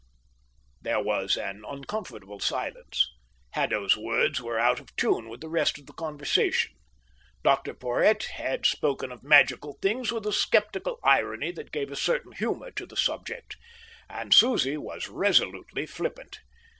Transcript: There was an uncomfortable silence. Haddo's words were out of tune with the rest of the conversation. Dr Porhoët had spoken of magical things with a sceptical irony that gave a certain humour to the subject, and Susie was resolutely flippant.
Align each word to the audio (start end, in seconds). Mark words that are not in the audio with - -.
There 0.81 0.99
was 0.99 1.37
an 1.37 1.63
uncomfortable 1.63 2.39
silence. 2.39 3.07
Haddo's 3.51 3.95
words 3.95 4.41
were 4.41 4.57
out 4.57 4.79
of 4.79 4.95
tune 4.95 5.29
with 5.29 5.41
the 5.41 5.47
rest 5.47 5.77
of 5.77 5.85
the 5.85 5.93
conversation. 5.93 6.71
Dr 7.43 7.75
Porhoët 7.75 8.23
had 8.23 8.65
spoken 8.65 9.11
of 9.11 9.21
magical 9.21 9.77
things 9.79 10.11
with 10.11 10.25
a 10.25 10.33
sceptical 10.33 10.97
irony 11.03 11.51
that 11.51 11.71
gave 11.71 11.91
a 11.91 11.95
certain 11.95 12.31
humour 12.31 12.71
to 12.71 12.87
the 12.87 12.97
subject, 12.97 13.57
and 14.09 14.33
Susie 14.33 14.75
was 14.75 15.07
resolutely 15.07 15.85
flippant. 15.85 16.39